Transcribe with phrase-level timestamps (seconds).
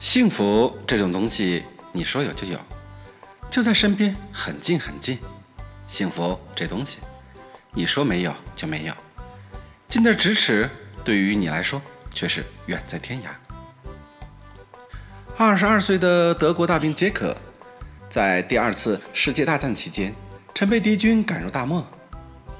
[0.00, 2.58] 幸福这种东西，你说有就有，
[3.50, 5.18] 就在身边，很近很近。
[5.86, 6.98] 幸福这东西，
[7.72, 8.94] 你说没有就没有，
[9.88, 10.70] 近在咫尺，
[11.04, 11.80] 对于你来说
[12.14, 13.26] 却是远在天涯。
[15.36, 17.36] 二十二岁的德国大兵杰克，
[18.08, 20.14] 在第二次世界大战期间，
[20.54, 21.86] 曾被敌军赶入大漠，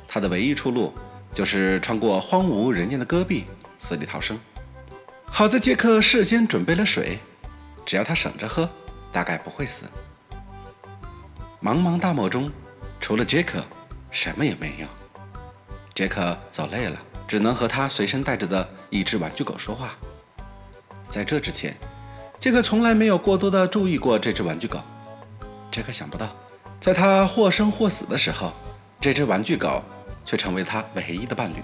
[0.06, 0.92] 他的唯一出路
[1.32, 3.46] 就是穿过荒无人烟的戈壁，
[3.78, 4.38] 死里逃生。
[5.24, 7.18] 好在杰克事先准备了水，
[7.90, 8.70] 只要他省着喝，
[9.10, 9.84] 大概不会死。
[11.60, 12.48] 茫茫大漠中，
[13.00, 13.64] 除了杰克，
[14.12, 14.86] 什么也没有。
[15.92, 19.88] 杰克走累了，只能和他随身带着的一只玩具狗说话。
[21.08, 21.76] 在这之前，
[22.38, 24.80] 杰克从来没有过多的注意过这只玩具狗。
[25.72, 26.28] 杰克想不到，
[26.78, 28.52] 在他或生或死的时候，
[29.00, 29.82] 这只玩具狗
[30.24, 31.60] 却成为他唯一的伴侣。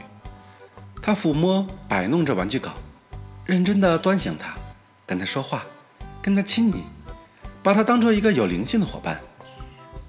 [1.01, 2.73] 他抚摸、摆弄着玩具狗。
[3.45, 4.56] 认真地端详它，
[5.06, 5.65] 跟它说话，
[6.27, 6.83] 跟它亲昵，
[7.62, 9.20] 把它当做一个有灵性的伙伴。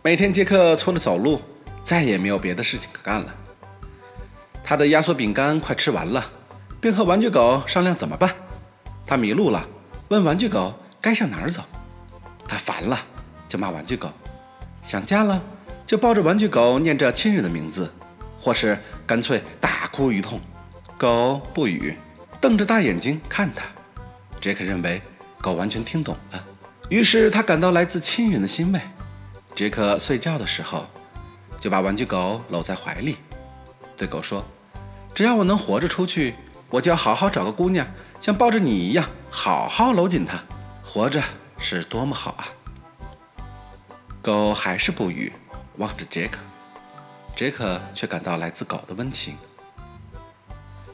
[0.01, 1.39] 每天，杰克除了走路，
[1.83, 3.35] 再也没有别的事情可干了。
[4.63, 6.27] 他的压缩饼干快吃完了，
[6.81, 8.33] 便和玩具狗商量怎么办。
[9.05, 9.63] 他迷路了，
[10.07, 11.61] 问玩具狗该向哪儿走。
[12.47, 12.97] 他烦了，
[13.47, 14.07] 就骂玩具狗；
[14.81, 15.39] 想家了，
[15.85, 17.93] 就抱着玩具狗念着亲人的名字，
[18.41, 18.75] 或是
[19.05, 20.41] 干脆大哭一通。
[20.97, 21.95] 狗不语。
[22.41, 23.65] 瞪着大眼睛看他，
[24.41, 24.99] 杰克认为
[25.47, 26.43] 狗完全听懂了，
[26.89, 28.81] 于是他感到来自亲人的欣慰。
[29.55, 30.85] 杰克睡觉的时候，
[31.57, 33.17] 就把玩具狗搂在怀里，
[33.95, 34.45] 对狗说
[35.15, 36.35] ：“只要我能活着出去，
[36.69, 37.87] 我就要好好找个姑娘，
[38.19, 40.43] 像抱着你一样，好好搂紧她。
[40.83, 41.23] 活着
[41.57, 42.43] 是多么好啊！”
[44.21, 45.31] 狗还是不语，
[45.77, 46.39] 望着杰克，
[47.37, 49.37] 杰克却感到来自狗的温情。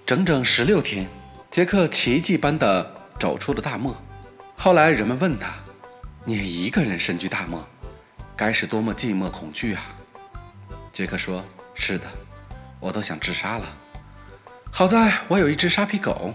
[0.06, 1.09] 整整十六天。
[1.50, 3.96] 杰克奇迹般地走出了大漠。
[4.64, 5.53] 后来人们问他
[6.23, 7.67] ：“你一个人身居大漠，
[8.33, 9.83] 该是多么寂寞恐惧啊？”
[10.94, 11.44] 杰克说
[11.75, 12.07] ：“是的，
[12.79, 13.66] 我都想自杀了。
[14.72, 16.34] 好在我有一只沙皮狗。”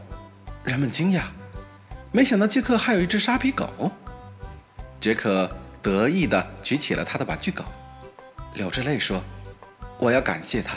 [0.62, 1.22] 人们惊讶，
[2.12, 3.90] 没想到杰克还有一只沙皮狗。
[5.00, 5.50] 杰克
[5.80, 7.64] 得意地举起了他的玩具狗，
[8.52, 9.24] 流着泪说
[9.96, 10.74] ：“我要感谢他，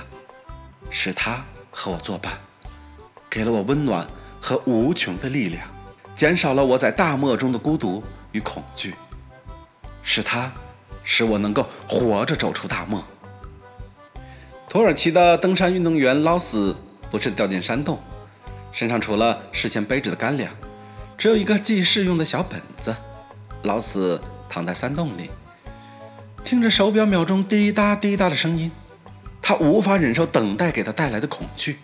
[0.89, 2.31] 是他和我作伴，
[3.29, 4.07] 给了我温暖。”
[4.39, 5.68] 和无穷的力量，
[6.16, 8.95] 减少了我在大漠中的孤独与恐惧。
[10.03, 10.51] 是他，
[11.03, 13.03] 使我能够活着走出大漠。
[14.69, 16.75] 土耳其的登山运动员劳斯
[17.09, 18.00] 不慎掉进山洞，
[18.71, 20.51] 身上除了事先背着的干粮，
[21.17, 22.95] 只有一个记事用的小本子。
[23.63, 24.19] 劳斯
[24.50, 25.29] 躺在山洞里，
[26.44, 28.71] 听着手表秒钟滴答滴答的声音，
[29.41, 31.79] 他无法忍受等待给他带来的恐惧。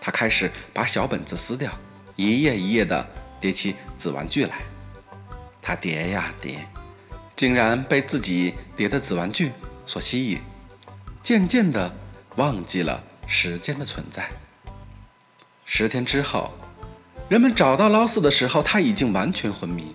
[0.00, 1.70] 他开始把小本子撕掉，
[2.16, 3.06] 一页一页的
[3.44, 4.54] 叠起纸玩具来。
[5.60, 6.66] 他叠呀叠，
[7.36, 9.52] 竟然被自己叠的纸玩具
[9.84, 10.38] 所吸引，
[11.20, 11.94] 渐渐地
[12.36, 14.30] 忘记了时间的存在。
[15.66, 16.54] 十天之后，
[17.28, 19.94] 人们找到老四的时候，他已经完全昏迷。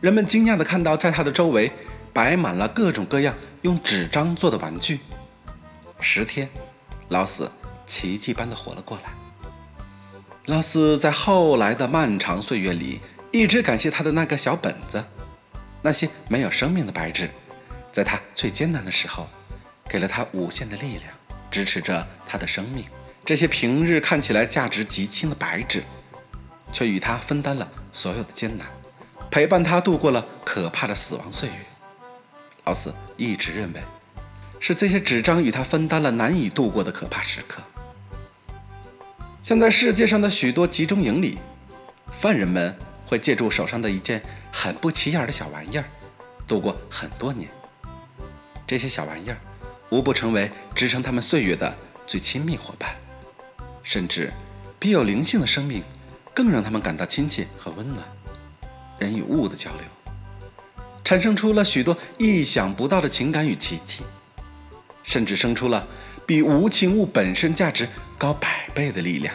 [0.00, 1.70] 人们惊讶地看到，在他的周围
[2.12, 4.98] 摆满了各种各样用纸张做的玩具。
[6.00, 6.50] 十天，
[7.08, 7.48] 老四
[7.86, 9.23] 奇迹般地活了过来。
[10.46, 13.00] 劳斯在后来的漫长岁月里，
[13.30, 15.02] 一直感谢他的那个小本子，
[15.80, 17.30] 那些没有生命的白纸，
[17.90, 19.26] 在他最艰难的时候，
[19.88, 21.04] 给了他无限的力量，
[21.50, 22.84] 支持着他的生命。
[23.24, 25.82] 这些平日看起来价值极轻的白纸，
[26.70, 28.66] 却与他分担了所有的艰难，
[29.30, 31.54] 陪伴他度过了可怕的死亡岁月。
[32.64, 33.80] 劳斯一直认为，
[34.60, 37.62] 是这些纸张与他分担了难以度过的可怕时刻。
[39.44, 41.38] 像在世界上的许多集中营里，
[42.10, 42.74] 犯人们
[43.04, 45.84] 会借助手上的一件很不起眼的小玩意儿，
[46.48, 47.46] 度过很多年。
[48.66, 49.36] 这些小玩意儿，
[49.90, 52.96] 无不成为支撑他们岁月的最亲密伙伴，
[53.82, 54.32] 甚至
[54.78, 55.84] 比有灵性的生命
[56.32, 58.02] 更让他们感到亲切和温暖。
[58.98, 60.14] 人与物的交流，
[61.04, 64.04] 产生出了许多意想不到的情感与奇迹，
[65.02, 65.86] 甚至生出了
[66.26, 67.88] 比无情物本身价值
[68.18, 68.64] 高百。
[68.74, 69.32] 倍的力量。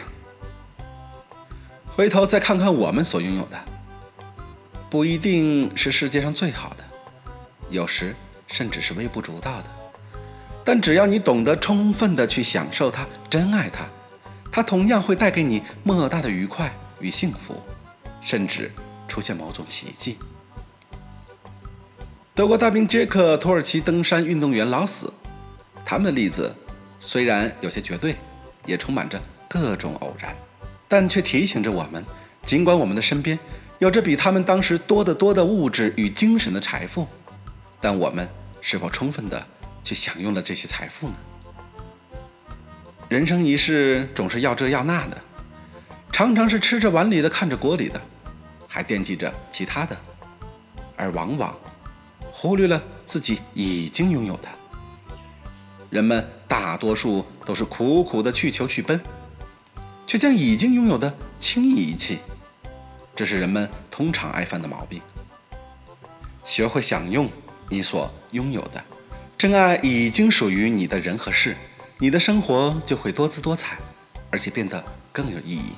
[1.86, 3.58] 回头再看看我们所拥有的，
[4.90, 6.84] 不一定是世界上最好的，
[7.70, 8.14] 有时
[8.46, 9.70] 甚至是微不足道的。
[10.62, 13.86] 但只要你懂得充分的去享受它，珍爱它，
[14.52, 16.70] 它同样会带给你莫大的愉快
[17.00, 17.60] 与幸福，
[18.20, 18.70] 甚至
[19.08, 20.18] 出现某种奇迹。
[22.34, 25.10] 德国大兵杰克、土耳其登山运动员老死，
[25.84, 26.54] 他们的例子
[27.00, 28.14] 虽然有些绝对。
[28.66, 29.18] 也充满着
[29.48, 30.36] 各种偶然，
[30.86, 32.04] 但却提醒着我们：
[32.44, 33.36] 尽管我们的身边
[33.78, 37.08] 有着比他们当时多得多的物质与精神的财富，
[37.80, 38.28] 但我们
[38.60, 39.44] 是否充分的
[39.82, 41.14] 去享用了这些财富呢？
[43.08, 45.16] 人生一世，总是要这要那的，
[46.12, 47.98] 常常是吃着碗里的看着锅里的，
[48.68, 49.96] 还惦记着其他的，
[50.96, 51.58] 而往往
[52.30, 54.48] 忽略了自己已经拥有的。
[55.88, 59.00] 人们大多数都是苦苦的去求去奔，
[60.04, 62.18] 却将已经拥有的轻易遗弃，
[63.14, 65.00] 这是人们通常爱犯的毛病。
[66.44, 67.30] 学会享用
[67.68, 68.84] 你所拥有的，
[69.38, 71.56] 真爱已经属于你的人和事。
[71.98, 73.78] 你的生活就会多姿多彩，
[74.28, 75.70] 而且变得更有意义。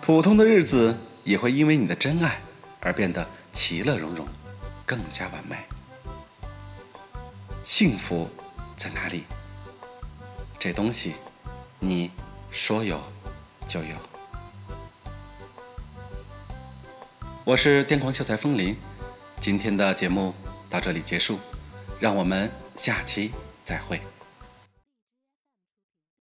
[0.00, 2.40] 普通的日子也会因为你的真爱
[2.78, 4.24] 而变得其乐融融，
[4.86, 5.56] 更加完美。
[7.64, 8.30] 幸福
[8.76, 9.24] 在哪里？
[10.62, 11.14] 这东西，
[11.80, 12.08] 你
[12.52, 13.02] 说有
[13.66, 13.96] 就有。
[17.42, 18.76] 我是癫狂秀才风铃，
[19.40, 20.32] 今天的节目
[20.70, 21.40] 到这里结束，
[21.98, 23.32] 让我们下期
[23.64, 24.00] 再会。